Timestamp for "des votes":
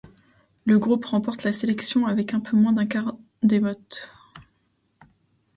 3.43-4.09